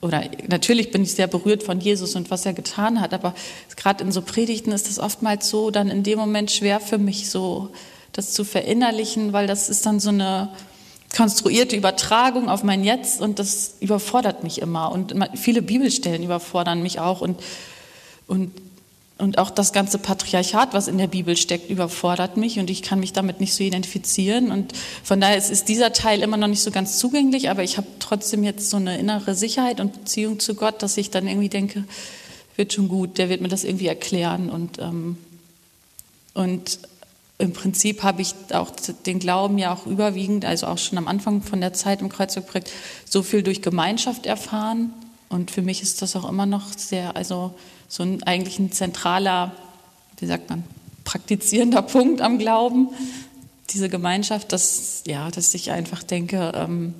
[0.00, 3.34] oder natürlich bin ich sehr berührt von Jesus und was er getan hat, aber
[3.76, 7.30] gerade in so Predigten ist das oftmals so dann in dem Moment schwer für mich
[7.30, 7.70] so,
[8.12, 10.50] das zu verinnerlichen, weil das ist dann so eine
[11.14, 17.00] konstruierte Übertragung auf mein Jetzt und das überfordert mich immer und viele Bibelstellen überfordern mich
[17.00, 17.40] auch und,
[18.26, 18.52] und
[19.18, 23.00] und auch das ganze Patriarchat, was in der Bibel steckt, überfordert mich und ich kann
[23.00, 24.52] mich damit nicht so identifizieren.
[24.52, 27.76] Und von daher ist, ist dieser Teil immer noch nicht so ganz zugänglich, aber ich
[27.78, 31.48] habe trotzdem jetzt so eine innere Sicherheit und Beziehung zu Gott, dass ich dann irgendwie
[31.48, 31.84] denke,
[32.54, 34.50] wird schon gut, der wird mir das irgendwie erklären.
[34.50, 35.18] Und, ähm,
[36.34, 36.78] und
[37.38, 38.72] im Prinzip habe ich auch
[39.06, 42.70] den Glauben ja auch überwiegend, also auch schon am Anfang von der Zeit im Kreuzbergprojekt,
[43.04, 44.92] so viel durch Gemeinschaft erfahren.
[45.28, 47.54] Und für mich ist das auch immer noch sehr, also
[47.86, 49.52] so ein, eigentlich ein zentraler,
[50.18, 50.64] wie sagt man,
[51.04, 52.88] praktizierender Punkt am Glauben,
[53.70, 56.94] diese Gemeinschaft, dass, ja, dass ich einfach denke, ähm,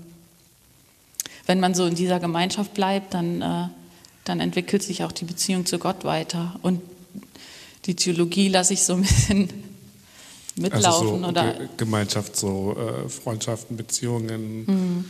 [1.47, 3.69] wenn man so in dieser Gemeinschaft bleibt, dann, äh,
[4.25, 6.61] dann entwickelt sich auch die Beziehung zu Gott weiter.
[6.63, 6.81] Und
[7.87, 9.68] die Theologie lasse ich so ein bisschen
[10.59, 10.87] mitlaufen.
[10.87, 14.65] Also so oder Gemeinschaft, so äh, Freundschaften, Beziehungen.
[14.67, 15.05] Mhm.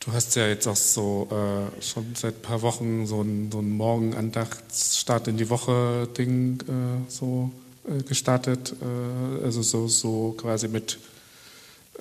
[0.00, 3.58] Du hast ja jetzt auch so äh, schon seit ein paar Wochen so ein, so
[3.58, 7.50] ein Morgenandachtsstart in die Woche Ding äh, so
[7.86, 8.74] äh, gestartet.
[8.80, 10.98] Äh, also so, so quasi mit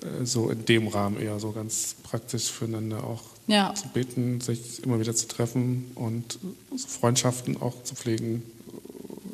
[0.02, 3.74] äh, so in dem Rahmen eher so ganz praktisch füreinander auch ja.
[3.76, 6.40] zu beten, sich immer wieder zu treffen und
[6.88, 8.44] Freundschaften auch zu pflegen.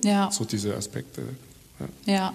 [0.03, 0.31] Ja.
[0.31, 1.21] So diese Aspekte.
[1.79, 2.13] ja.
[2.13, 2.33] ja.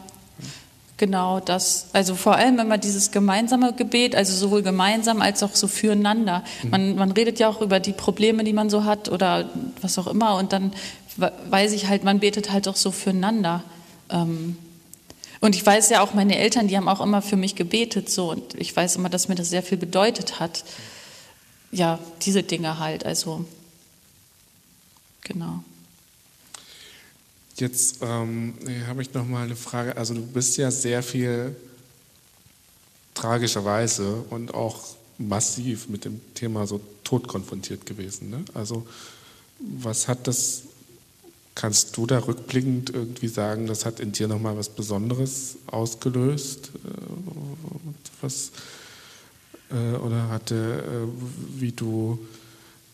[1.01, 1.87] Genau das.
[1.95, 6.45] Also vor allem immer dieses gemeinsame Gebet, also sowohl gemeinsam als auch so füreinander.
[6.63, 6.71] Mhm.
[6.71, 9.49] Man, man redet ja auch über die Probleme, die man so hat oder
[9.81, 10.37] was auch immer.
[10.37, 10.75] Und dann
[11.17, 13.65] weiß ich halt, man betet halt auch so füreinander.
[14.11, 14.59] Ähm,
[15.41, 18.31] und ich weiß ja auch, meine Eltern, die haben auch immer für mich gebetet so.
[18.33, 20.65] Und ich weiß immer, dass mir das sehr viel bedeutet hat.
[21.73, 23.07] Ja, diese Dinge halt.
[23.07, 23.47] Also,
[25.23, 25.65] genau.
[27.61, 28.55] Jetzt ähm,
[28.87, 29.96] habe ich noch mal eine Frage.
[29.96, 31.55] Also du bist ja sehr viel
[33.14, 38.31] tragischerweise und auch massiv mit dem Thema so Tod konfrontiert gewesen.
[38.31, 38.44] Ne?
[38.55, 38.87] Also
[39.59, 40.62] was hat das?
[41.57, 46.70] Kannst du da rückblickend irgendwie sagen, das hat in dir noch mal was Besonderes ausgelöst?
[46.77, 46.88] Äh,
[48.23, 48.53] was
[49.70, 52.18] äh, oder hatte, äh, wie du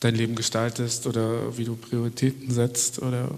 [0.01, 3.31] dein Leben gestaltest oder wie du Prioritäten setzt oder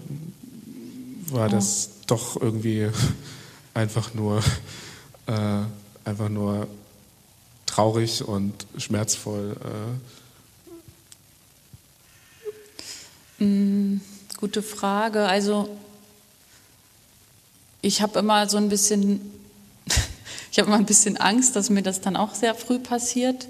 [1.33, 1.51] war oh.
[1.51, 2.89] das doch irgendwie
[3.73, 4.43] einfach nur,
[5.27, 5.61] äh,
[6.05, 6.67] einfach nur
[7.65, 9.55] traurig und schmerzvoll.
[13.39, 13.43] Äh.
[13.43, 14.01] Mm,
[14.37, 15.27] gute Frage.
[15.27, 15.69] Also
[17.81, 19.21] ich habe immer so ein bisschen,
[20.51, 23.47] ich habe immer ein bisschen Angst, dass mir das dann auch sehr früh passiert.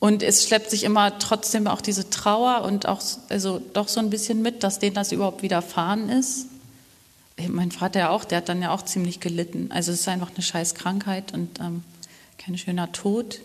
[0.00, 4.10] Und es schleppt sich immer trotzdem auch diese Trauer und auch also doch so ein
[4.10, 6.48] bisschen mit, dass denen das überhaupt widerfahren ist
[7.48, 9.70] mein Vater ja auch, der hat dann ja auch ziemlich gelitten.
[9.72, 11.82] Also es ist einfach eine scheiß Krankheit und ähm,
[12.38, 13.40] kein schöner Tod.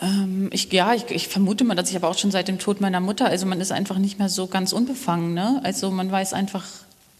[0.00, 2.80] Ähm, ich, ja, ich, ich, vermute mal, dass ich aber auch schon seit dem Tod
[2.80, 5.32] meiner Mutter, also man ist einfach nicht mehr so ganz unbefangen.
[5.32, 5.60] Ne?
[5.64, 6.64] Also man weiß einfach,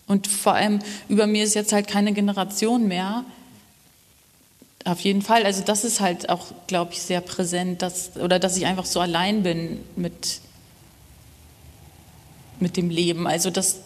[0.06, 3.24] und vor allem über mir ist jetzt halt keine Generation mehr.
[4.84, 8.56] Auf jeden Fall, also das ist halt auch, glaube ich, sehr präsent, dass, oder dass
[8.56, 10.40] ich einfach so allein bin mit,
[12.58, 13.28] mit dem Leben.
[13.28, 13.78] Also das,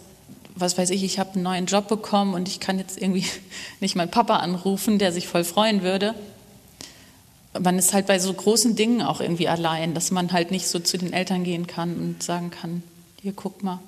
[0.57, 3.27] was weiß ich, ich habe einen neuen Job bekommen und ich kann jetzt irgendwie
[3.81, 6.14] nicht meinen Papa anrufen, der sich voll freuen würde.
[7.59, 10.79] Man ist halt bei so großen Dingen auch irgendwie allein, dass man halt nicht so
[10.79, 12.83] zu den Eltern gehen kann und sagen kann,
[13.23, 13.81] hier guck mal.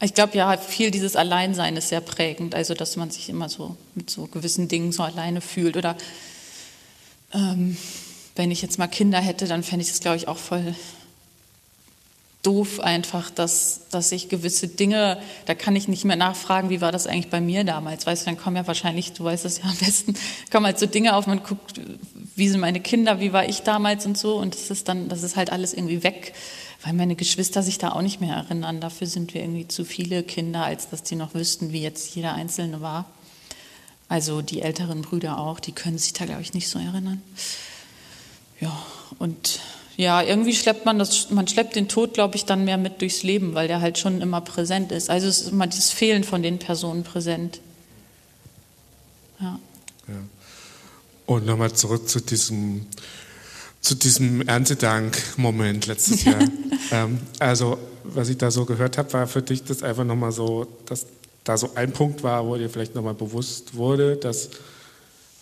[0.00, 3.76] Ich glaube ja, viel dieses Alleinsein ist sehr prägend, also dass man sich immer so
[3.94, 5.76] mit so gewissen Dingen so alleine fühlt.
[5.76, 5.96] Oder
[7.32, 7.76] ähm,
[8.34, 10.74] wenn ich jetzt mal Kinder hätte, dann fände ich das, glaube ich, auch voll
[12.42, 16.90] doof einfach, dass, dass ich gewisse Dinge, da kann ich nicht mehr nachfragen, wie war
[16.90, 18.04] das eigentlich bei mir damals.
[18.04, 20.14] Weißt du, dann kommen ja wahrscheinlich, du weißt es ja am besten,
[20.50, 21.80] kommen halt so Dinge auf, man guckt,
[22.34, 24.36] wie sind meine Kinder, wie war ich damals und so.
[24.36, 26.34] Und das ist dann, das ist halt alles irgendwie weg,
[26.82, 28.80] weil meine Geschwister sich da auch nicht mehr erinnern.
[28.80, 32.34] Dafür sind wir irgendwie zu viele Kinder, als dass die noch wüssten, wie jetzt jeder
[32.34, 33.06] Einzelne war.
[34.08, 37.22] Also die älteren Brüder auch, die können sich da, glaube ich, nicht so erinnern.
[38.60, 38.76] Ja,
[39.18, 39.60] und
[39.96, 43.22] ja, irgendwie schleppt man das, man schleppt den Tod, glaube ich, dann mehr mit durchs
[43.22, 45.10] Leben, weil der halt schon immer präsent ist.
[45.10, 47.60] Also es ist immer dieses Fehlen von den Personen präsent.
[49.40, 49.58] Ja.
[50.08, 50.14] ja.
[51.26, 52.86] Und nochmal zurück zu diesem,
[53.80, 56.40] zu diesem Erntedank-Moment letztes Jahr.
[56.90, 60.66] ähm, also, was ich da so gehört habe, war für dich das einfach nochmal so,
[60.86, 61.06] dass
[61.44, 64.50] da so ein Punkt war, wo dir vielleicht nochmal bewusst wurde, dass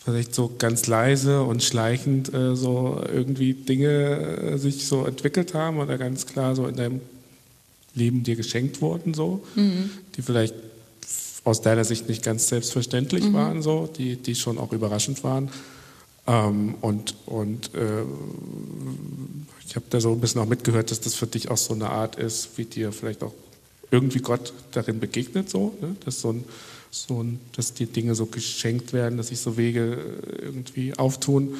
[0.04, 5.78] vielleicht so ganz leise und schleichend äh, so irgendwie Dinge äh, sich so entwickelt haben
[5.78, 7.00] oder ganz klar so in deinem
[7.94, 9.90] Leben dir geschenkt wurden, so, mhm.
[10.16, 10.54] die vielleicht
[11.44, 13.34] aus deiner Sicht nicht ganz selbstverständlich mhm.
[13.34, 15.50] waren, so, die, die schon auch überraschend waren.
[16.26, 18.02] Ähm, und und äh,
[19.66, 21.90] ich habe da so ein bisschen auch mitgehört, dass das für dich auch so eine
[21.90, 23.32] Art ist, wie dir vielleicht auch
[23.90, 25.96] irgendwie Gott darin begegnet, so, ne?
[26.04, 26.44] dass so ein
[26.90, 27.24] so,
[27.54, 31.54] dass die Dinge so geschenkt werden, dass sich so Wege äh, irgendwie auftun.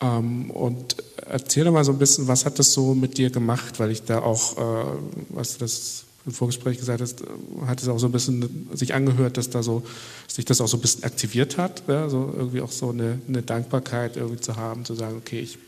[0.00, 0.96] Ähm, und
[1.26, 4.02] erzähl doch mal so ein bisschen, was hat das so mit dir gemacht, weil ich
[4.04, 4.84] da auch, äh,
[5.30, 7.22] was du das im Vorgespräch gesagt hast,
[7.66, 9.82] hat es auch so ein bisschen sich angehört, dass da so,
[10.28, 12.08] sich das auch so ein bisschen aktiviert hat, ja?
[12.08, 15.58] so irgendwie auch so eine, eine Dankbarkeit irgendwie zu haben, zu sagen, okay, ich,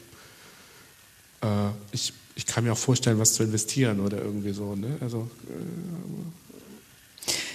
[1.40, 4.76] äh, ich, ich kann mir auch vorstellen, was zu investieren oder irgendwie so.
[4.76, 4.98] Ne?
[5.00, 6.49] Also, äh,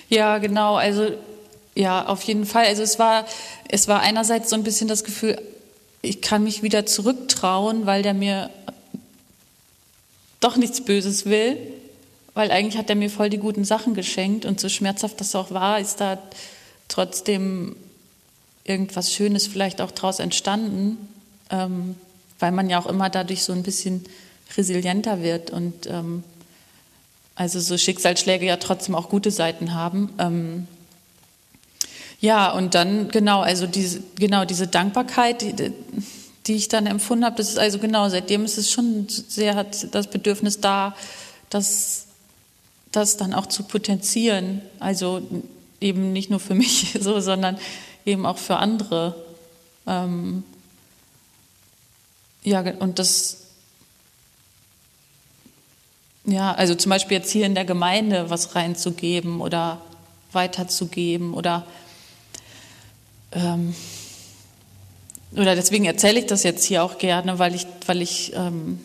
[0.10, 0.76] ja, genau.
[0.76, 1.10] Also
[1.76, 2.66] ja, auf jeden Fall.
[2.66, 3.26] Also es war,
[3.68, 5.40] es war einerseits so ein bisschen das Gefühl,
[6.02, 8.50] ich kann mich wieder zurücktrauen, weil der mir
[10.40, 11.58] doch nichts Böses will,
[12.34, 15.52] weil eigentlich hat er mir voll die guten Sachen geschenkt und so schmerzhaft das auch
[15.52, 16.20] war, ist da
[16.88, 17.76] trotzdem
[18.64, 20.98] irgendwas Schönes vielleicht auch daraus entstanden,
[21.50, 21.96] ähm,
[22.40, 24.06] weil man ja auch immer dadurch so ein bisschen
[24.58, 26.24] resilienter wird und ähm,
[27.36, 30.10] also so Schicksalsschläge ja trotzdem auch gute Seiten haben.
[30.18, 30.68] Ähm,
[32.22, 35.74] ja, und dann genau, also diese, genau diese Dankbarkeit, die,
[36.48, 39.94] die ich dann empfunden habe, das ist also genau, seitdem ist es schon sehr hat
[39.94, 40.96] das Bedürfnis da,
[41.50, 42.06] das,
[42.92, 44.62] das dann auch zu potenzieren.
[44.80, 45.22] Also
[45.82, 47.58] eben nicht nur für mich so, sondern
[48.06, 49.16] eben auch für andere.
[49.86, 50.44] Ähm,
[52.44, 53.45] ja, und das,
[56.26, 59.82] ja, also zum Beispiel jetzt hier in der Gemeinde was reinzugeben oder
[60.32, 61.66] weiterzugeben oder
[63.32, 63.76] ähm,
[65.36, 68.80] oder deswegen erzähle ich das jetzt hier auch gerne, weil ich, weil ich ähm,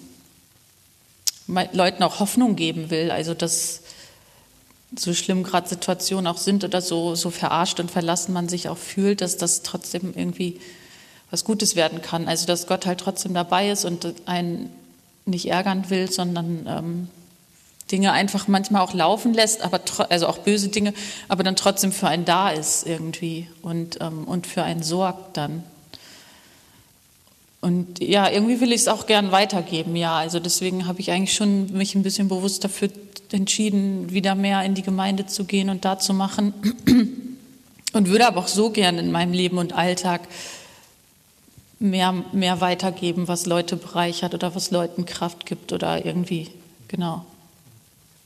[1.73, 3.11] Leuten auch Hoffnung geben will.
[3.11, 3.83] Also dass
[4.97, 8.79] so schlimm gerade Situationen auch sind oder so, so verarscht und verlassen man sich auch
[8.79, 10.61] fühlt, dass das trotzdem irgendwie
[11.31, 12.27] was Gutes werden kann.
[12.27, 14.71] Also dass Gott halt trotzdem dabei ist und einen
[15.27, 17.09] nicht ärgern will, sondern ähm,
[17.91, 20.95] Dinge einfach manchmal auch laufen lässt, aber also auch böse Dinge,
[21.29, 25.65] aber dann trotzdem für einen da ist irgendwie und, ähm, und für einen sorgt dann.
[27.61, 30.17] Und ja, irgendwie will ich es auch gern weitergeben, ja.
[30.17, 32.89] Also deswegen habe ich eigentlich schon mich ein bisschen bewusst dafür
[33.33, 36.55] entschieden, wieder mehr in die Gemeinde zu gehen und da zu machen.
[37.93, 40.21] Und würde aber auch so gern in meinem Leben und Alltag
[41.81, 46.47] mehr, mehr weitergeben, was Leute bereichert oder was Leuten Kraft gibt oder irgendwie,
[46.87, 47.25] genau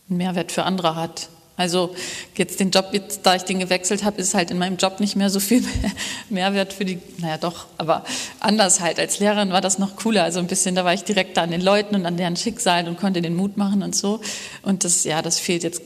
[0.09, 1.29] einen Mehrwert für andere hat.
[1.57, 1.95] Also
[2.35, 5.15] jetzt den Job, jetzt, da ich den gewechselt habe, ist halt in meinem Job nicht
[5.15, 5.63] mehr so viel
[6.29, 8.05] Mehrwert für die, naja doch, aber
[8.41, 8.99] anders halt.
[8.99, 10.25] Als Lehrerin war das noch cooler.
[10.25, 12.99] Also ein bisschen, da war ich direkt an den Leuten und an deren Schicksalen und
[12.99, 14.21] konnte den Mut machen und so.
[14.63, 15.83] Und das, ja, das fehlt jetzt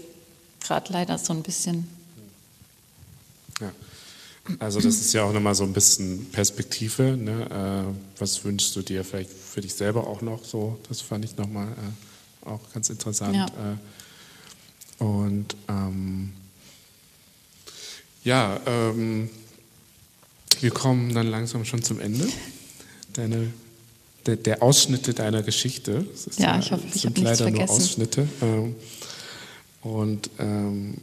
[0.60, 1.86] gerade leider so ein bisschen.
[3.60, 3.70] Ja.
[4.60, 7.02] Also das ist ja auch nochmal so ein bisschen Perspektive.
[7.18, 7.94] Ne?
[7.94, 10.78] Äh, was wünschst du dir vielleicht für dich selber auch noch so?
[10.88, 13.36] Das fand ich nochmal äh, auch ganz interessant.
[13.36, 13.46] Ja.
[14.98, 16.32] Und ähm,
[18.24, 19.30] ja, ähm,
[20.60, 22.26] wir kommen dann langsam schon zum Ende.
[23.12, 23.52] Deine,
[24.26, 26.04] der, der Ausschnitte deiner Geschichte.
[26.36, 27.66] ja, ja, ich hoffe, ich habe nichts vergessen.
[27.66, 28.28] Nur Ausschnitte.
[28.42, 28.74] Ähm,
[29.82, 30.94] und ähm,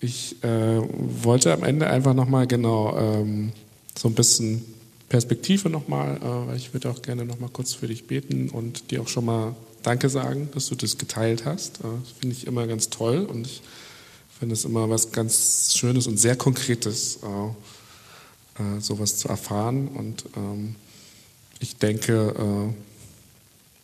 [0.00, 0.80] ich äh,
[1.22, 3.52] wollte am Ende einfach nochmal genau ähm,
[3.98, 4.64] so ein bisschen
[5.08, 9.02] Perspektive nochmal, äh, weil ich würde auch gerne nochmal kurz für dich beten und dir
[9.02, 11.80] auch schon mal Danke sagen, dass du das geteilt hast.
[11.82, 13.62] Das finde ich immer ganz toll und ich
[14.38, 19.88] finde es immer was ganz Schönes und sehr Konkretes, äh, äh, sowas zu erfahren.
[19.88, 20.76] Und ähm,
[21.60, 22.74] ich denke,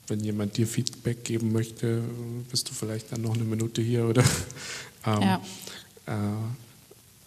[0.09, 2.03] wenn jemand dir Feedback geben möchte,
[2.51, 4.25] bist du vielleicht dann noch eine Minute hier oder.
[5.07, 5.43] ähm, ja.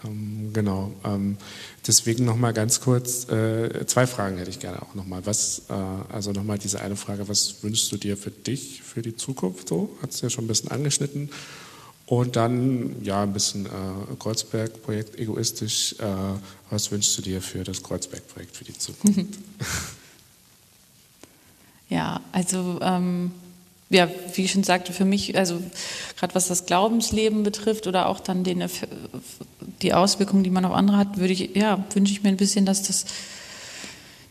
[0.04, 0.92] Äh, ähm, genau.
[1.04, 1.38] Ähm,
[1.86, 5.26] deswegen nochmal ganz kurz, äh, zwei Fragen hätte ich gerne auch nochmal.
[5.26, 5.74] Was, äh,
[6.14, 9.90] also nochmal diese eine Frage, was wünschst du dir für dich, für die Zukunft so?
[10.02, 11.30] Hat es ja schon ein bisschen angeschnitten.
[12.06, 13.70] Und dann, ja, ein bisschen äh,
[14.18, 15.96] Kreuzberg-Projekt egoistisch.
[16.00, 16.06] Äh,
[16.72, 19.38] was wünschst du dir für das Kreuzberg-Projekt für die Zukunft?
[21.90, 23.32] Ja, also ähm,
[23.90, 25.62] ja, wie ich schon sagte, für mich, also
[26.18, 28.64] gerade was das Glaubensleben betrifft oder auch dann den,
[29.82, 32.66] die Auswirkungen, die man auf andere hat, würde ich, ja, wünsche ich mir ein bisschen,
[32.66, 33.06] dass das,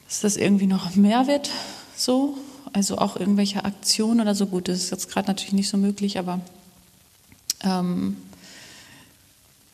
[0.07, 1.51] dass das irgendwie noch mehr wird,
[1.97, 2.37] so.
[2.75, 4.47] Also auch irgendwelche Aktionen oder so.
[4.47, 6.41] Gut, das ist jetzt gerade natürlich nicht so möglich, aber
[7.65, 8.19] ähm,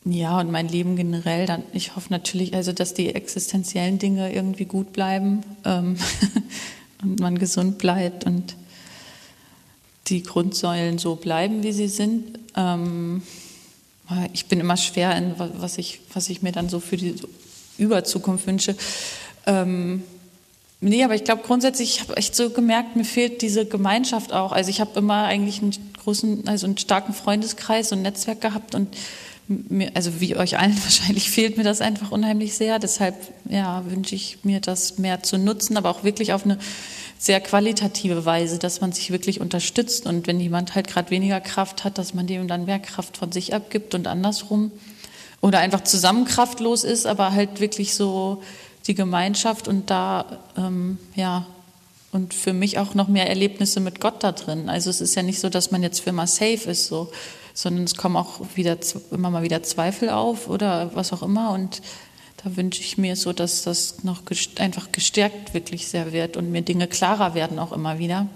[0.04, 4.64] ja, und mein Leben generell, dann, ich hoffe natürlich, also dass die existenziellen Dinge irgendwie
[4.64, 5.42] gut bleiben.
[5.64, 5.96] Ähm,
[7.02, 8.54] und man gesund bleibt und
[10.06, 12.38] die Grundsäulen so bleiben, wie sie sind.
[12.56, 13.22] Ähm,
[14.32, 17.14] ich bin immer schwer in, was ich, was ich mir dann so für die
[17.78, 18.76] Überzukunft wünsche.
[19.46, 20.02] Ähm,
[20.80, 24.52] nee, aber ich glaube grundsätzlich, ich habe echt so gemerkt, mir fehlt diese Gemeinschaft auch.
[24.52, 28.94] Also ich habe immer eigentlich einen großen, also einen starken Freundeskreis und Netzwerk gehabt und
[29.48, 32.78] mir, also wie euch allen wahrscheinlich fehlt mir das einfach unheimlich sehr.
[32.78, 33.14] Deshalb
[33.48, 36.58] ja, wünsche ich mir das mehr zu nutzen, aber auch wirklich auf eine
[37.24, 41.84] sehr qualitative Weise, dass man sich wirklich unterstützt und wenn jemand halt gerade weniger Kraft
[41.84, 44.70] hat, dass man dem dann mehr Kraft von sich abgibt und andersrum
[45.40, 48.42] oder einfach zusammen kraftlos ist, aber halt wirklich so
[48.86, 51.46] die Gemeinschaft und da ähm, ja
[52.12, 54.68] und für mich auch noch mehr Erlebnisse mit Gott da drin.
[54.68, 57.10] Also es ist ja nicht so, dass man jetzt für immer safe ist so
[57.54, 58.76] sondern es kommen auch wieder
[59.12, 61.52] immer mal wieder Zweifel auf oder was auch immer.
[61.52, 61.80] Und
[62.44, 64.22] da wünsche ich mir so, dass das noch
[64.58, 68.28] einfach gestärkt wirklich sehr wird und mir Dinge klarer werden auch immer wieder.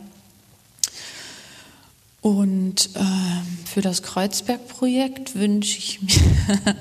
[2.22, 6.76] Und äh, für das Kreuzberg-Projekt wünsche ich mir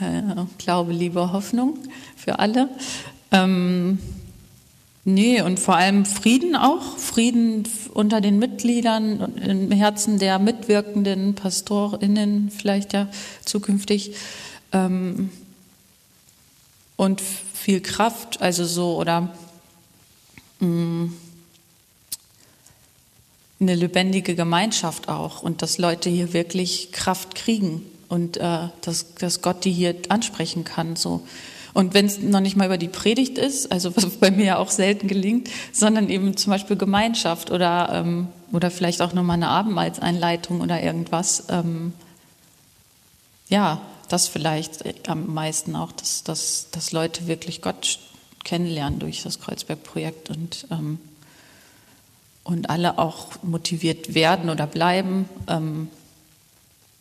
[0.06, 1.78] äh, Glaube, Liebe, Hoffnung
[2.16, 2.68] für alle.
[3.30, 3.98] Ähm,
[5.06, 11.34] Nee, und vor allem Frieden auch, Frieden unter den Mitgliedern, und im Herzen der mitwirkenden
[11.34, 13.08] PastorInnen vielleicht ja
[13.44, 14.14] zukünftig.
[14.72, 15.28] Ähm,
[16.96, 19.34] und viel Kraft, also so, oder
[20.60, 21.16] mh, mm,
[23.60, 29.42] eine lebendige Gemeinschaft auch und dass Leute hier wirklich Kraft kriegen und äh, dass, dass
[29.42, 30.96] Gott die hier ansprechen kann.
[30.96, 31.22] So
[31.74, 34.56] und wenn es noch nicht mal über die Predigt ist, also was bei mir ja
[34.58, 39.48] auch selten gelingt, sondern eben zum Beispiel Gemeinschaft oder, ähm, oder vielleicht auch nochmal eine
[39.48, 41.44] Abendmahlseinleitung oder irgendwas.
[41.50, 41.92] Ähm,
[43.48, 47.98] ja, das vielleicht am meisten auch, dass, dass, dass Leute wirklich Gott
[48.44, 50.98] kennenlernen durch das Kreuzberg-Projekt und, ähm,
[52.44, 55.88] und alle auch motiviert werden oder bleiben, ähm,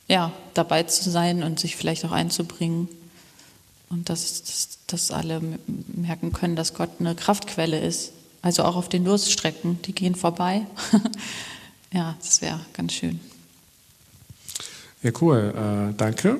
[0.08, 2.88] ja, dabei zu sein und sich vielleicht auch einzubringen.
[3.89, 5.42] Und dass, dass, dass alle
[5.88, 8.12] merken können, dass Gott eine Kraftquelle ist.
[8.42, 10.66] Also auch auf den Durststrecken, die gehen vorbei.
[11.94, 13.20] ja, das wäre ganz schön.
[15.04, 15.54] Ja, cool.
[15.56, 16.39] Äh, danke.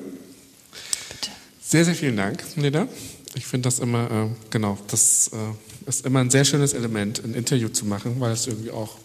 [1.66, 2.86] Sehr, sehr vielen Dank, Lena.
[3.34, 7.34] Ich finde das immer, äh, genau, das äh, ist immer ein sehr schönes Element, ein
[7.34, 8.98] Interview zu machen, weil es irgendwie auch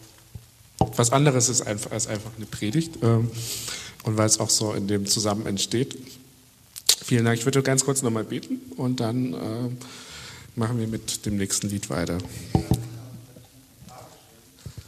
[0.96, 3.32] was anderes ist als einfach eine Predigt ähm,
[4.04, 5.98] und weil es auch so in dem Zusammen entsteht.
[7.04, 7.40] Vielen Dank.
[7.40, 9.38] Ich würde ganz kurz nochmal beten und dann äh,
[10.56, 12.18] machen wir mit dem nächsten Lied weiter.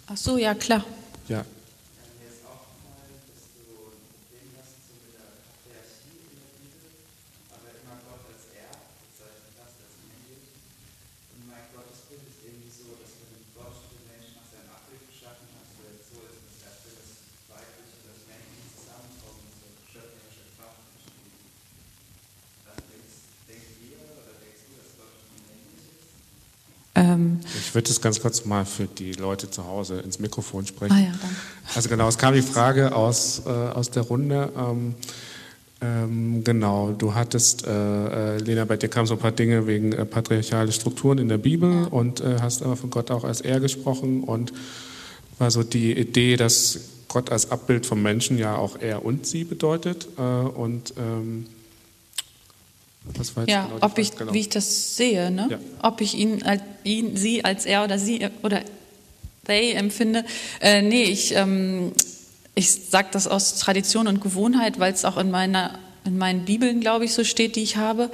[0.07, 0.83] Ach so, ja, klar.
[1.29, 1.45] Ja.
[27.01, 30.93] Ähm ich würde das ganz kurz mal für die Leute zu Hause ins Mikrofon sprechen.
[30.93, 31.13] Ah ja,
[31.75, 34.51] also genau, es kam die Frage aus, äh, aus der Runde.
[34.55, 34.95] Ähm,
[35.83, 39.93] ähm, genau, du hattest, äh, äh Lena, bei dir kamen so ein paar Dinge wegen
[39.93, 43.59] äh, patriarchale Strukturen in der Bibel und äh, hast aber von Gott auch als er
[43.59, 44.53] gesprochen und
[45.39, 49.43] war so die Idee, dass Gott als Abbild vom Menschen ja auch er und sie
[49.43, 51.47] bedeutet äh, und ähm,
[53.47, 54.33] ja, genau ob ich, genau.
[54.33, 55.47] wie ich das sehe, ne?
[55.49, 55.59] Ja.
[55.81, 56.43] ob ich ihn,
[56.83, 58.61] ihn, sie als er oder sie oder
[59.45, 60.23] they empfinde.
[60.59, 61.93] Äh, nee, ich, ähm,
[62.53, 66.79] ich sage das aus Tradition und Gewohnheit, weil es auch in meiner in meinen Bibeln,
[66.79, 68.09] glaube ich, so steht, die ich habe.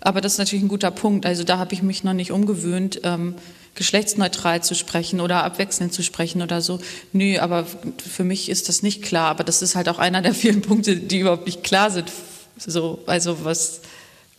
[0.00, 1.24] Aber das ist natürlich ein guter Punkt.
[1.24, 3.00] Also da habe ich mich noch nicht umgewöhnt.
[3.04, 3.34] Ähm,
[3.74, 6.80] geschlechtsneutral zu sprechen oder abwechselnd zu sprechen oder so.
[7.12, 9.28] Nö, aber für mich ist das nicht klar.
[9.28, 12.10] Aber das ist halt auch einer der vielen Punkte, die überhaupt nicht klar sind.
[12.56, 13.82] So, also was,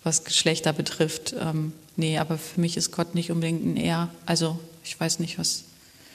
[0.03, 1.35] was Geschlechter betrifft.
[1.39, 4.09] Ähm, nee, aber für mich ist Gott nicht unbedingt ein Er.
[4.25, 5.63] Also ich weiß nicht, was.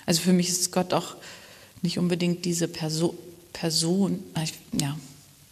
[0.06, 1.16] Also für mich ist Gott auch
[1.82, 3.14] nicht unbedingt diese Perso
[3.52, 4.22] Person.
[4.78, 4.98] Ja,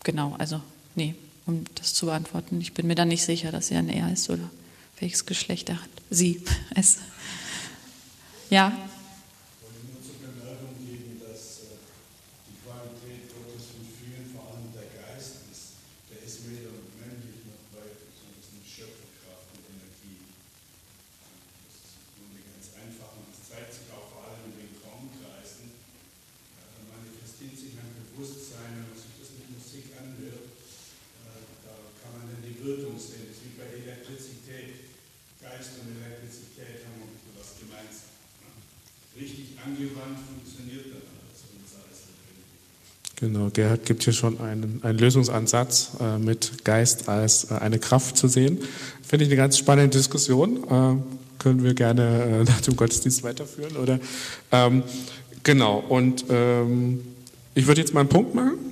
[0.02, 0.34] genau.
[0.38, 0.60] Also
[0.94, 1.14] nee,
[1.46, 2.60] um das zu beantworten.
[2.60, 4.50] Ich bin mir dann nicht sicher, dass er ein Er ist oder
[4.98, 5.90] welches Geschlecht er hat.
[6.10, 6.42] Sie,
[6.74, 6.98] es.
[8.50, 8.76] Ja.
[43.52, 48.16] Genau, Gerhard gibt hier schon einen, einen Lösungsansatz äh, mit Geist als äh, eine Kraft
[48.16, 48.58] zu sehen.
[49.06, 50.64] Finde ich eine ganz spannende Diskussion.
[50.64, 53.98] Äh, können wir gerne äh, nach dem Gottesdienst weiterführen, oder?
[54.50, 54.82] Ähm,
[55.42, 57.00] genau, und ähm,
[57.54, 58.71] ich würde jetzt mal einen Punkt machen.